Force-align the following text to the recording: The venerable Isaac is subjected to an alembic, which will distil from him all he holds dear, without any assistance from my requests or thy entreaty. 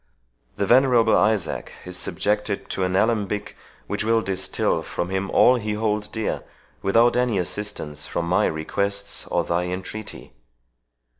The 0.55 0.65
venerable 0.65 1.15
Isaac 1.15 1.73
is 1.85 1.95
subjected 1.95 2.71
to 2.71 2.83
an 2.83 2.95
alembic, 2.95 3.55
which 3.85 4.03
will 4.03 4.23
distil 4.23 4.81
from 4.81 5.09
him 5.11 5.29
all 5.29 5.57
he 5.57 5.73
holds 5.73 6.07
dear, 6.07 6.41
without 6.81 7.15
any 7.15 7.37
assistance 7.37 8.07
from 8.07 8.25
my 8.27 8.47
requests 8.47 9.27
or 9.27 9.43
thy 9.43 9.65
entreaty. 9.65 10.33